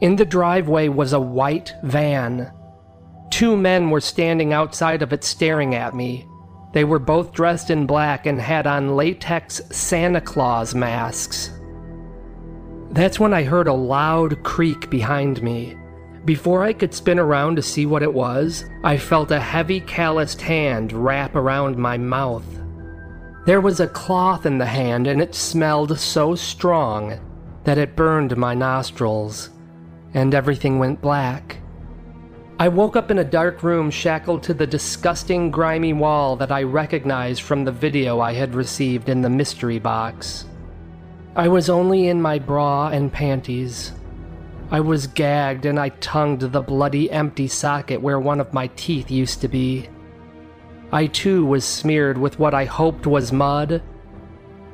In 0.00 0.16
the 0.16 0.24
driveway 0.24 0.88
was 0.88 1.12
a 1.12 1.20
white 1.20 1.74
van. 1.82 2.50
Two 3.30 3.56
men 3.56 3.90
were 3.90 4.00
standing 4.00 4.52
outside 4.52 5.02
of 5.02 5.12
it 5.12 5.22
staring 5.22 5.74
at 5.74 5.94
me. 5.94 6.26
They 6.72 6.84
were 6.84 6.98
both 6.98 7.32
dressed 7.32 7.70
in 7.70 7.86
black 7.86 8.26
and 8.26 8.40
had 8.40 8.66
on 8.66 8.96
latex 8.96 9.60
Santa 9.70 10.20
Claus 10.20 10.74
masks. 10.74 11.50
That's 12.90 13.20
when 13.20 13.34
I 13.34 13.44
heard 13.44 13.68
a 13.68 13.72
loud 13.72 14.42
creak 14.42 14.90
behind 14.90 15.42
me. 15.42 15.76
Before 16.26 16.64
I 16.64 16.72
could 16.72 16.92
spin 16.92 17.20
around 17.20 17.54
to 17.54 17.62
see 17.62 17.86
what 17.86 18.02
it 18.02 18.12
was, 18.12 18.64
I 18.82 18.98
felt 18.98 19.30
a 19.30 19.38
heavy 19.38 19.78
calloused 19.78 20.42
hand 20.42 20.92
wrap 20.92 21.36
around 21.36 21.78
my 21.78 21.96
mouth. 21.96 22.44
There 23.46 23.60
was 23.60 23.78
a 23.78 23.86
cloth 23.86 24.44
in 24.44 24.58
the 24.58 24.66
hand 24.66 25.06
and 25.06 25.22
it 25.22 25.36
smelled 25.36 25.96
so 26.00 26.34
strong 26.34 27.20
that 27.62 27.78
it 27.78 27.94
burned 27.94 28.36
my 28.36 28.54
nostrils, 28.54 29.50
and 30.14 30.34
everything 30.34 30.80
went 30.80 31.00
black. 31.00 31.58
I 32.58 32.68
woke 32.68 32.96
up 32.96 33.12
in 33.12 33.18
a 33.18 33.24
dark 33.24 33.62
room 33.62 33.88
shackled 33.88 34.42
to 34.44 34.54
the 34.54 34.66
disgusting, 34.66 35.52
grimy 35.52 35.92
wall 35.92 36.34
that 36.36 36.50
I 36.50 36.64
recognized 36.64 37.42
from 37.42 37.64
the 37.64 37.70
video 37.70 38.18
I 38.18 38.32
had 38.32 38.56
received 38.56 39.08
in 39.08 39.22
the 39.22 39.30
mystery 39.30 39.78
box. 39.78 40.44
I 41.36 41.46
was 41.46 41.70
only 41.70 42.08
in 42.08 42.20
my 42.20 42.40
bra 42.40 42.88
and 42.88 43.12
panties. 43.12 43.92
I 44.70 44.80
was 44.80 45.06
gagged 45.06 45.66
and 45.66 45.78
I 45.78 45.90
tongued 45.90 46.40
the 46.40 46.60
bloody 46.60 47.10
empty 47.10 47.48
socket 47.48 48.00
where 48.00 48.18
one 48.18 48.40
of 48.40 48.52
my 48.52 48.68
teeth 48.68 49.10
used 49.10 49.40
to 49.40 49.48
be. 49.48 49.88
I 50.92 51.06
too 51.06 51.44
was 51.44 51.64
smeared 51.64 52.18
with 52.18 52.38
what 52.38 52.54
I 52.54 52.64
hoped 52.64 53.06
was 53.06 53.32
mud, 53.32 53.82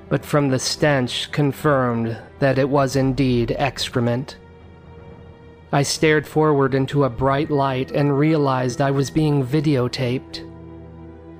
but 0.08 0.24
from 0.24 0.48
the 0.48 0.58
stench 0.58 1.30
confirmed 1.32 2.16
that 2.38 2.58
it 2.58 2.68
was 2.68 2.96
indeed 2.96 3.54
excrement. 3.58 4.36
I 5.72 5.82
stared 5.82 6.26
forward 6.26 6.74
into 6.74 7.04
a 7.04 7.10
bright 7.10 7.50
light 7.50 7.92
and 7.92 8.18
realized 8.18 8.80
I 8.80 8.90
was 8.90 9.10
being 9.10 9.44
videotaped. 9.44 10.48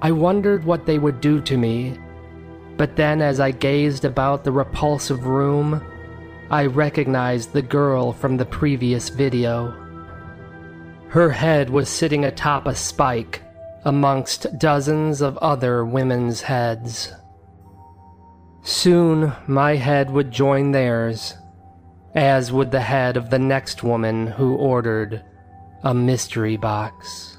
I 0.00 0.11
wondered 0.11 0.64
what 0.64 0.87
they 0.87 0.99
would 0.99 1.21
do 1.21 1.40
to 1.42 1.56
me 1.56 1.99
but 2.76 2.97
then, 2.97 3.21
as 3.21 3.40
I 3.40 3.50
gazed 3.50 4.04
about 4.04 4.44
the 4.44 4.52
repulsive 4.52 5.26
room, 5.26 5.82
I 6.52 6.66
recognized 6.66 7.54
the 7.54 7.62
girl 7.62 8.12
from 8.12 8.37
the 8.37 8.44
previous 8.44 9.09
video. 9.09 9.71
Her 11.09 11.30
head 11.30 11.71
was 11.71 11.88
sitting 11.88 12.26
atop 12.26 12.66
a 12.66 12.75
spike 12.75 13.42
amongst 13.87 14.59
dozens 14.59 15.23
of 15.23 15.38
other 15.38 15.87
women's 15.87 16.42
heads. 16.42 17.11
Soon, 18.61 19.32
my 19.47 19.76
head 19.76 20.11
would 20.11 20.30
join 20.30 20.73
theirs, 20.73 21.32
as 22.14 22.52
would 22.52 22.71
the 22.71 22.80
head 22.80 23.16
of 23.16 23.30
the 23.30 23.38
next 23.38 23.82
woman 23.82 24.26
who 24.26 24.54
ordered 24.54 25.25
a 25.85 25.94
mystery 25.94 26.59
box. 26.59 27.38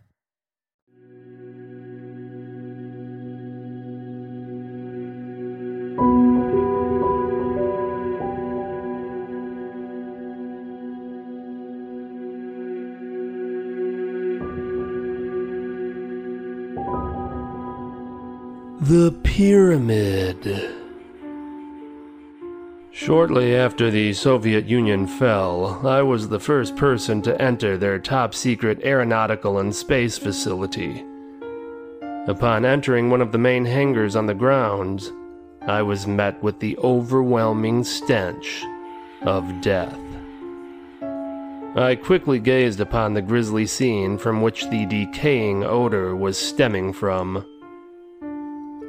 The 18.91 19.17
Pyramid. 19.23 20.75
Shortly 22.91 23.55
after 23.55 23.89
the 23.89 24.11
Soviet 24.11 24.65
Union 24.65 25.07
fell, 25.07 25.87
I 25.87 26.01
was 26.01 26.27
the 26.27 26.41
first 26.41 26.75
person 26.75 27.21
to 27.21 27.41
enter 27.41 27.77
their 27.77 27.99
top 27.99 28.35
secret 28.35 28.81
aeronautical 28.83 29.59
and 29.59 29.73
space 29.73 30.17
facility. 30.17 31.05
Upon 32.27 32.65
entering 32.65 33.09
one 33.09 33.21
of 33.21 33.31
the 33.31 33.37
main 33.37 33.63
hangars 33.63 34.17
on 34.17 34.25
the 34.25 34.33
grounds, 34.33 35.09
I 35.61 35.81
was 35.83 36.05
met 36.05 36.43
with 36.43 36.59
the 36.59 36.77
overwhelming 36.79 37.85
stench 37.85 38.65
of 39.21 39.61
death. 39.61 39.97
I 41.77 41.95
quickly 41.95 42.39
gazed 42.39 42.81
upon 42.81 43.13
the 43.13 43.21
grisly 43.21 43.67
scene 43.67 44.17
from 44.17 44.41
which 44.41 44.69
the 44.69 44.85
decaying 44.85 45.63
odor 45.63 46.13
was 46.13 46.37
stemming 46.37 46.91
from. 46.91 47.45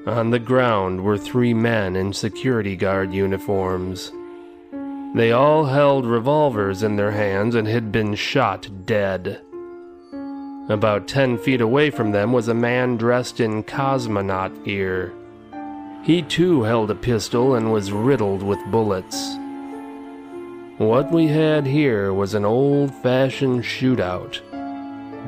On 0.07 0.31
the 0.31 0.41
ground 0.41 1.05
were 1.05 1.17
three 1.17 1.55
men 1.55 1.95
in 1.95 2.13
security 2.13 2.75
guard 2.75 3.15
uniforms. 3.15 4.11
They 5.15 5.31
all 5.31 5.67
held 5.67 6.07
revolvers 6.07 6.83
in 6.83 6.97
their 6.97 7.13
hands 7.13 7.55
and 7.55 7.69
had 7.69 7.93
been 7.93 8.17
shot 8.17 8.69
dead. 8.85 9.41
About 10.69 11.07
ten 11.07 11.39
feet 11.39 11.61
away 11.61 11.91
from 11.91 12.11
them 12.11 12.33
was 12.33 12.49
a 12.49 12.55
man 12.55 12.97
dressed 12.97 13.39
in 13.39 13.63
cosmonaut 13.63 14.65
gear. 14.65 15.13
He 16.03 16.23
too 16.23 16.65
held 16.65 16.91
a 16.91 16.97
pistol 16.97 17.55
and 17.55 17.73
was 17.73 17.93
riddled 17.93 18.43
with 18.43 18.59
bullets. 18.73 19.37
What 20.79 21.13
we 21.13 21.29
had 21.29 21.65
here 21.65 22.13
was 22.13 22.35
an 22.35 22.45
old 22.45 22.93
fashioned 22.93 23.63
shootout, 23.63 24.41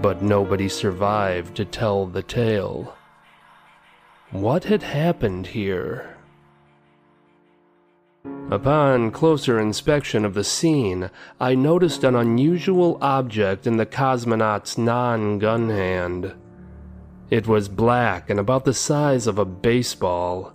but 0.03 0.21
nobody 0.21 0.69
survived 0.69 1.55
to 1.57 1.65
tell 1.65 2.07
the 2.07 2.25
tale. 2.25 2.97
What 4.31 4.65
had 4.65 4.83
happened 4.83 5.49
here? 5.49 6.17
Upon 8.51 9.11
closer 9.11 9.59
inspection 9.59 10.25
of 10.25 10.35
the 10.35 10.45
scene, 10.45 11.11
I 11.41 11.55
noticed 11.55 12.05
an 12.05 12.15
unusual 12.15 12.99
object 13.01 13.67
in 13.67 13.77
the 13.77 13.87
cosmonaut's 13.87 14.77
non 14.77 15.39
gun 15.39 15.71
hand. 15.71 16.35
It 17.31 17.47
was 17.47 17.69
black 17.69 18.29
and 18.29 18.41
about 18.41 18.65
the 18.65 18.75
size 18.75 19.27
of 19.27 19.39
a 19.39 19.45
baseball. 19.45 20.53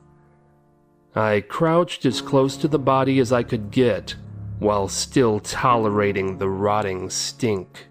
I 1.15 1.41
crouched 1.41 2.05
as 2.05 2.21
close 2.21 2.57
to 2.57 2.67
the 2.67 2.79
body 2.79 3.19
as 3.19 3.31
I 3.31 3.43
could 3.43 3.71
get 3.71 4.15
while 4.59 4.87
still 4.87 5.39
tolerating 5.39 6.37
the 6.37 6.49
rotting 6.49 7.09
stink. 7.09 7.87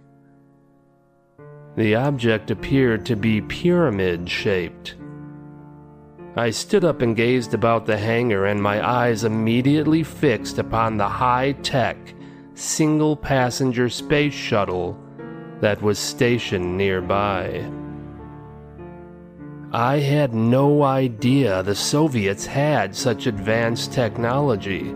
The 1.76 1.94
object 1.94 2.50
appeared 2.50 3.06
to 3.06 3.16
be 3.16 3.40
pyramid 3.40 4.28
shaped. 4.28 4.94
I 6.37 6.50
stood 6.50 6.85
up 6.85 7.02
and 7.02 7.16
gazed 7.16 7.54
about 7.54 7.87
the 7.87 7.99
hangar, 7.99 8.47
and 8.47 8.62
my 8.62 8.87
eyes 8.87 9.25
immediately 9.25 10.02
fixed 10.02 10.58
upon 10.58 10.97
the 10.97 11.08
high 11.08 11.52
tech, 11.62 11.97
single 12.54 13.16
passenger 13.16 13.88
space 13.88 14.35
shuttle 14.35 14.99
that 15.61 15.82
was 15.82 15.99
stationed 15.99 16.76
nearby. 16.76 17.68
I 19.73 19.99
had 19.99 20.35
no 20.35 20.82
idea 20.82 21.62
the 21.62 21.75
Soviets 21.75 22.47
had 22.47 22.94
such 22.94 23.26
advanced 23.26 23.92
technology 23.92 24.94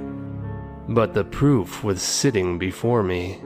but 0.89 1.15
the 1.15 1.25
proof 1.25 1.85
was 1.85 2.03
sitting 2.03 2.59
before 2.59 3.03
me. 3.03 3.41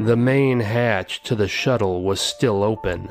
The 0.00 0.16
main 0.16 0.60
hatch 0.60 1.22
to 1.24 1.34
the 1.34 1.48
shuttle 1.48 2.02
was 2.04 2.20
still 2.20 2.62
open. 2.62 3.10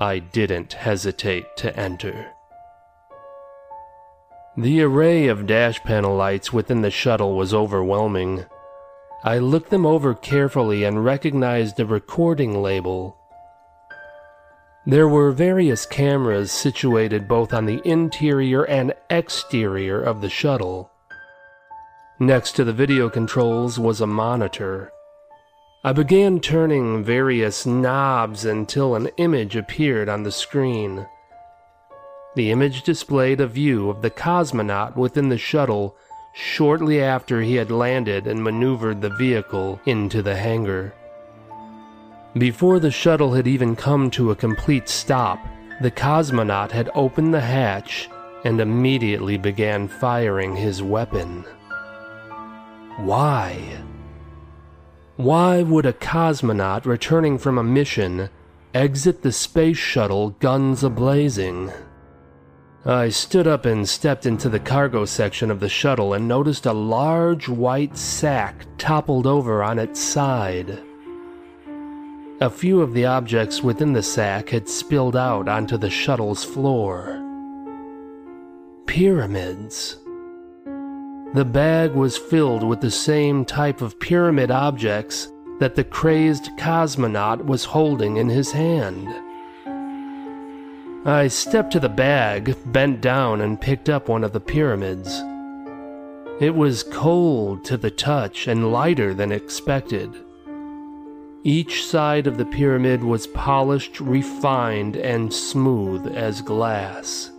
I 0.00 0.18
didn't 0.18 0.72
hesitate 0.72 1.58
to 1.58 1.78
enter. 1.78 2.32
The 4.56 4.80
array 4.82 5.28
of 5.28 5.46
dash 5.46 5.78
panel 5.84 6.16
lights 6.16 6.54
within 6.54 6.80
the 6.80 6.90
shuttle 6.90 7.36
was 7.36 7.52
overwhelming. 7.52 8.46
I 9.22 9.36
looked 9.36 9.68
them 9.68 9.84
over 9.84 10.14
carefully 10.14 10.84
and 10.84 11.04
recognized 11.04 11.78
a 11.78 11.84
recording 11.84 12.62
label. 12.62 13.18
There 14.86 15.06
were 15.06 15.32
various 15.32 15.84
cameras 15.84 16.50
situated 16.50 17.28
both 17.28 17.52
on 17.52 17.66
the 17.66 17.82
interior 17.84 18.64
and 18.64 18.94
exterior 19.10 20.00
of 20.00 20.22
the 20.22 20.30
shuttle. 20.30 20.90
Next 22.18 22.52
to 22.52 22.64
the 22.64 22.72
video 22.72 23.10
controls 23.10 23.78
was 23.78 24.00
a 24.00 24.06
monitor. 24.06 24.92
I 25.82 25.94
began 25.94 26.40
turning 26.40 27.02
various 27.02 27.64
knobs 27.64 28.44
until 28.44 28.94
an 28.94 29.08
image 29.16 29.56
appeared 29.56 30.10
on 30.10 30.24
the 30.24 30.30
screen. 30.30 31.06
The 32.34 32.50
image 32.50 32.82
displayed 32.82 33.40
a 33.40 33.46
view 33.46 33.88
of 33.88 34.02
the 34.02 34.10
cosmonaut 34.10 34.94
within 34.94 35.30
the 35.30 35.38
shuttle 35.38 35.96
shortly 36.34 37.02
after 37.02 37.40
he 37.40 37.54
had 37.54 37.70
landed 37.70 38.26
and 38.26 38.44
maneuvered 38.44 39.00
the 39.00 39.08
vehicle 39.16 39.80
into 39.86 40.20
the 40.20 40.36
hangar. 40.36 40.92
Before 42.34 42.78
the 42.78 42.90
shuttle 42.90 43.32
had 43.32 43.46
even 43.46 43.74
come 43.74 44.10
to 44.10 44.30
a 44.30 44.36
complete 44.36 44.86
stop, 44.86 45.38
the 45.80 45.90
cosmonaut 45.90 46.72
had 46.72 46.90
opened 46.94 47.32
the 47.32 47.40
hatch 47.40 48.10
and 48.44 48.60
immediately 48.60 49.38
began 49.38 49.88
firing 49.88 50.56
his 50.56 50.82
weapon. 50.82 51.42
Why? 52.98 53.80
Why 55.20 55.60
would 55.60 55.84
a 55.84 55.92
cosmonaut 55.92 56.86
returning 56.86 57.36
from 57.36 57.58
a 57.58 57.62
mission 57.62 58.30
exit 58.72 59.20
the 59.20 59.32
space 59.32 59.76
shuttle 59.76 60.30
guns 60.40 60.82
ablazing? 60.82 61.74
I 62.86 63.10
stood 63.10 63.46
up 63.46 63.66
and 63.66 63.86
stepped 63.86 64.24
into 64.24 64.48
the 64.48 64.58
cargo 64.58 65.04
section 65.04 65.50
of 65.50 65.60
the 65.60 65.68
shuttle 65.68 66.14
and 66.14 66.26
noticed 66.26 66.64
a 66.64 66.72
large 66.72 67.50
white 67.50 67.98
sack 67.98 68.64
toppled 68.78 69.26
over 69.26 69.62
on 69.62 69.78
its 69.78 70.00
side. 70.00 70.82
A 72.40 72.48
few 72.48 72.80
of 72.80 72.94
the 72.94 73.04
objects 73.04 73.62
within 73.62 73.92
the 73.92 74.02
sack 74.02 74.48
had 74.48 74.70
spilled 74.70 75.16
out 75.16 75.50
onto 75.50 75.76
the 75.76 75.90
shuttle's 75.90 76.44
floor. 76.44 77.22
Pyramids. 78.86 79.98
The 81.32 81.44
bag 81.44 81.92
was 81.92 82.18
filled 82.18 82.64
with 82.64 82.80
the 82.80 82.90
same 82.90 83.44
type 83.44 83.82
of 83.82 84.00
pyramid 84.00 84.50
objects 84.50 85.28
that 85.60 85.76
the 85.76 85.84
crazed 85.84 86.50
cosmonaut 86.58 87.44
was 87.44 87.66
holding 87.66 88.16
in 88.16 88.28
his 88.28 88.50
hand. 88.50 89.06
I 91.06 91.28
stepped 91.28 91.70
to 91.74 91.80
the 91.80 91.88
bag, 91.88 92.56
bent 92.66 93.00
down, 93.00 93.40
and 93.42 93.60
picked 93.60 93.88
up 93.88 94.08
one 94.08 94.24
of 94.24 94.32
the 94.32 94.40
pyramids. 94.40 95.22
It 96.40 96.56
was 96.56 96.82
cold 96.82 97.64
to 97.66 97.76
the 97.76 97.92
touch 97.92 98.48
and 98.48 98.72
lighter 98.72 99.14
than 99.14 99.30
expected. 99.30 100.12
Each 101.44 101.86
side 101.86 102.26
of 102.26 102.38
the 102.38 102.44
pyramid 102.44 103.04
was 103.04 103.28
polished, 103.28 104.00
refined, 104.00 104.96
and 104.96 105.32
smooth 105.32 106.08
as 106.08 106.42
glass. 106.42 107.30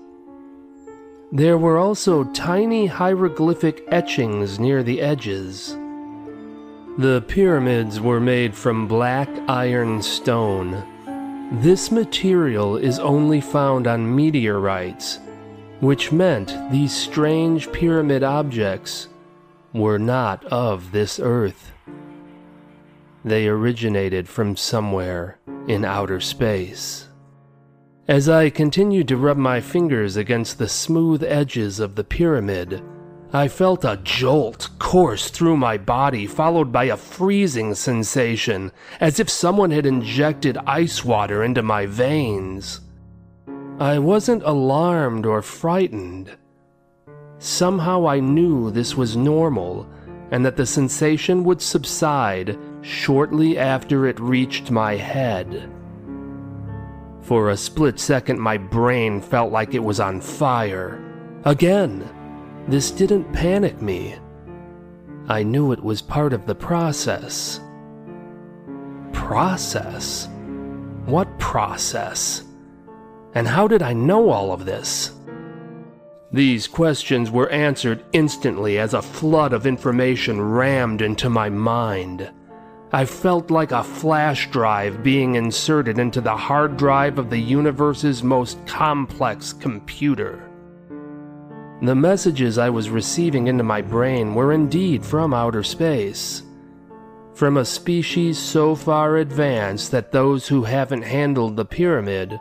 There 1.33 1.57
were 1.57 1.77
also 1.77 2.25
tiny 2.25 2.87
hieroglyphic 2.87 3.85
etchings 3.87 4.59
near 4.59 4.83
the 4.83 4.99
edges. 4.99 5.77
The 6.97 7.23
pyramids 7.25 8.01
were 8.01 8.19
made 8.19 8.53
from 8.53 8.85
black 8.85 9.29
iron 9.47 10.01
stone. 10.01 10.83
This 11.61 11.89
material 11.89 12.75
is 12.75 12.99
only 12.99 13.39
found 13.39 13.87
on 13.87 14.13
meteorites, 14.13 15.19
which 15.79 16.11
meant 16.11 16.53
these 16.69 16.93
strange 16.93 17.71
pyramid 17.71 18.23
objects 18.23 19.07
were 19.71 19.99
not 19.99 20.43
of 20.47 20.91
this 20.91 21.17
earth. 21.17 21.71
They 23.23 23.47
originated 23.47 24.27
from 24.27 24.57
somewhere 24.57 25.37
in 25.69 25.85
outer 25.85 26.19
space. 26.19 27.07
As 28.12 28.28
I 28.28 28.50
continued 28.50 29.08
to 29.08 29.15
rub 29.15 29.38
my 29.38 29.62
fingers 29.62 30.17
against 30.17 30.58
the 30.58 30.67
smooth 30.67 31.24
edges 31.24 31.80
of 31.80 31.95
the 31.95 32.04
pyramid, 32.04 32.84
I 33.32 33.47
felt 33.47 33.86
a 33.86 34.02
jolt 34.04 34.67
course 34.80 35.30
through 35.30 35.56
my 35.56 35.78
body, 35.78 36.28
followed 36.28 36.74
by 36.74 36.84
a 36.84 36.97
freezing 36.97 37.74
sensation, 37.74 38.74
as 39.00 39.21
if 39.21 39.30
someone 39.30 39.71
had 39.71 39.86
injected 39.86 40.58
ice 40.67 41.06
water 41.06 41.41
into 41.41 41.63
my 41.63 41.86
veins. 41.86 42.82
I 43.80 43.97
wasn't 43.97 44.43
alarmed 44.43 45.26
or 45.26 45.41
frightened. 45.41 46.36
Somehow 47.38 48.06
I 48.10 48.19
knew 48.19 48.71
this 48.71 48.97
was 48.97 49.15
normal 49.15 49.88
and 50.32 50.45
that 50.45 50.58
the 50.58 50.65
sensation 50.65 51.45
would 51.45 51.62
subside 51.62 52.60
shortly 52.82 53.58
after 53.58 54.06
it 54.06 54.19
reached 54.19 54.69
my 54.69 54.97
head. 54.97 55.71
For 57.21 57.49
a 57.49 57.57
split 57.57 57.99
second, 57.99 58.39
my 58.39 58.57
brain 58.57 59.21
felt 59.21 59.51
like 59.51 59.73
it 59.73 59.84
was 59.84 59.99
on 59.99 60.21
fire. 60.21 60.99
Again, 61.45 62.07
this 62.67 62.91
didn't 62.91 63.31
panic 63.31 63.81
me. 63.81 64.15
I 65.27 65.43
knew 65.43 65.71
it 65.71 65.84
was 65.84 66.01
part 66.01 66.34
of 66.34 66.45
the 66.45 66.55
process. 66.55 67.60
Process? 69.13 70.27
What 71.05 71.39
process? 71.39 72.43
And 73.34 73.47
how 73.47 73.67
did 73.67 73.81
I 73.81 73.93
know 73.93 74.29
all 74.29 74.51
of 74.51 74.65
this? 74.65 75.13
These 76.34 76.67
questions 76.67 77.29
were 77.29 77.49
answered 77.49 78.03
instantly 78.13 78.79
as 78.79 78.93
a 78.93 79.01
flood 79.01 79.53
of 79.53 79.67
information 79.67 80.41
rammed 80.41 81.01
into 81.01 81.29
my 81.29 81.49
mind. 81.49 82.31
I 82.93 83.06
felt 83.06 83.49
like 83.49 83.71
a 83.71 83.84
flash 83.84 84.51
drive 84.51 85.01
being 85.01 85.36
inserted 85.36 85.97
into 85.97 86.19
the 86.19 86.36
hard 86.36 86.75
drive 86.75 87.19
of 87.19 87.30
the 87.30 87.39
universe's 87.39 88.21
most 88.21 88.65
complex 88.67 89.54
computer. 89.54 90.49
The 91.82 91.95
messages 91.95 92.58
I 92.58 92.69
was 92.69 92.89
receiving 92.89 93.47
into 93.47 93.63
my 93.63 93.82
brain 93.82 94.36
were 94.36 94.51
indeed 94.51 95.06
from 95.06 95.34
outer 95.34 95.63
space. 95.63 96.43
from 97.34 97.58
a 97.58 97.65
species 97.65 98.38
so 98.38 98.75
far 98.75 99.17
advanced 99.17 99.89
that 99.89 100.12
those 100.12 100.47
who 100.47 100.63
haven't 100.63 101.01
handled 101.01 101.56
the 101.56 101.65
pyramid 101.65 102.39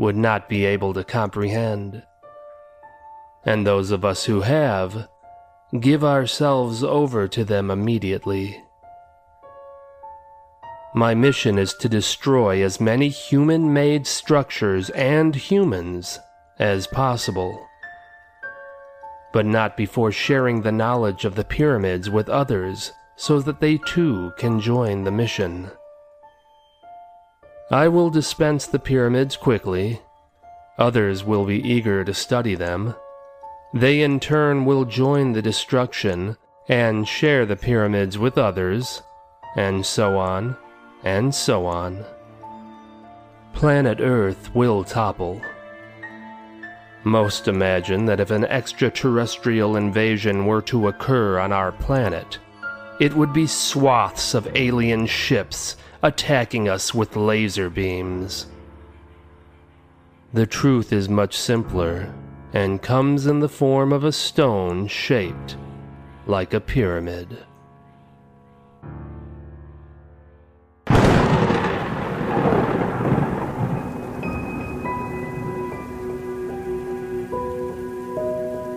would 0.00 0.16
not 0.16 0.48
be 0.48 0.64
able 0.64 0.92
to 0.92 1.04
comprehend. 1.04 2.02
And 3.44 3.64
those 3.64 3.92
of 3.92 4.04
us 4.04 4.24
who 4.24 4.40
have, 4.40 5.08
give 5.78 6.02
ourselves 6.02 6.82
over 6.82 7.28
to 7.28 7.44
them 7.44 7.70
immediately. 7.70 8.63
My 10.96 11.12
mission 11.12 11.58
is 11.58 11.74
to 11.74 11.88
destroy 11.88 12.62
as 12.62 12.80
many 12.80 13.08
human 13.08 13.72
made 13.72 14.06
structures 14.06 14.90
and 14.90 15.34
humans 15.34 16.20
as 16.60 16.86
possible. 16.86 17.66
But 19.32 19.44
not 19.44 19.76
before 19.76 20.12
sharing 20.12 20.62
the 20.62 20.70
knowledge 20.70 21.24
of 21.24 21.34
the 21.34 21.42
pyramids 21.42 22.08
with 22.08 22.28
others 22.28 22.92
so 23.16 23.40
that 23.40 23.58
they 23.58 23.78
too 23.78 24.32
can 24.38 24.60
join 24.60 25.02
the 25.02 25.10
mission. 25.10 25.72
I 27.72 27.88
will 27.88 28.08
dispense 28.08 28.68
the 28.68 28.78
pyramids 28.78 29.36
quickly. 29.36 30.00
Others 30.78 31.24
will 31.24 31.44
be 31.44 31.60
eager 31.60 32.04
to 32.04 32.14
study 32.14 32.54
them. 32.54 32.94
They 33.72 34.00
in 34.00 34.20
turn 34.20 34.64
will 34.64 34.84
join 34.84 35.32
the 35.32 35.42
destruction 35.42 36.36
and 36.68 37.08
share 37.08 37.46
the 37.46 37.56
pyramids 37.56 38.16
with 38.16 38.38
others, 38.38 39.02
and 39.56 39.84
so 39.84 40.16
on, 40.18 40.56
and 41.04 41.34
so 41.34 41.66
on. 41.66 42.04
Planet 43.52 44.00
Earth 44.00 44.54
will 44.54 44.82
topple. 44.82 45.40
Most 47.04 47.48
imagine 47.48 48.06
that 48.06 48.20
if 48.20 48.30
an 48.30 48.44
extraterrestrial 48.46 49.76
invasion 49.76 50.46
were 50.46 50.62
to 50.62 50.88
occur 50.88 51.38
on 51.38 51.52
our 51.52 51.70
planet, 51.70 52.38
it 53.00 53.14
would 53.14 53.32
be 53.32 53.46
swaths 53.46 54.34
of 54.34 54.56
alien 54.56 55.06
ships 55.06 55.76
attacking 56.02 56.68
us 56.68 56.94
with 56.94 57.16
laser 57.16 57.68
beams. 57.68 58.46
The 60.32 60.46
truth 60.46 60.92
is 60.92 61.08
much 61.08 61.36
simpler 61.36 62.12
and 62.52 62.80
comes 62.80 63.26
in 63.26 63.40
the 63.40 63.48
form 63.48 63.92
of 63.92 64.04
a 64.04 64.12
stone 64.12 64.86
shaped 64.86 65.56
like 66.26 66.54
a 66.54 66.60
pyramid. 66.60 67.38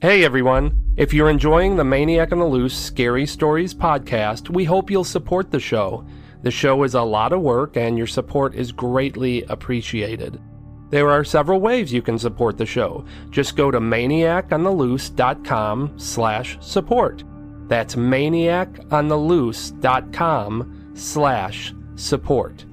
Hey 0.00 0.24
everyone! 0.24 0.80
If 0.96 1.12
you're 1.12 1.28
enjoying 1.28 1.74
the 1.74 1.82
Maniac 1.82 2.30
on 2.30 2.38
the 2.38 2.46
Loose 2.46 2.78
Scary 2.78 3.26
Stories 3.26 3.74
podcast, 3.74 4.48
we 4.48 4.62
hope 4.62 4.92
you'll 4.92 5.02
support 5.02 5.50
the 5.50 5.58
show. 5.58 6.06
The 6.42 6.52
show 6.52 6.84
is 6.84 6.94
a 6.94 7.02
lot 7.02 7.32
of 7.32 7.40
work 7.40 7.76
and 7.76 7.98
your 7.98 8.06
support 8.06 8.54
is 8.54 8.70
greatly 8.70 9.42
appreciated. 9.48 10.40
There 10.90 11.10
are 11.10 11.24
several 11.24 11.60
ways 11.60 11.92
you 11.92 12.00
can 12.00 12.16
support 12.16 12.58
the 12.58 12.64
show. 12.64 13.04
Just 13.30 13.56
go 13.56 13.72
to 13.72 13.80
maniacontheloose.com 13.80 15.98
slash 15.98 16.58
support. 16.60 17.24
That's 17.66 17.96
maniacontheloose.com 17.96 20.92
slash 20.94 21.74
support. 21.96 22.64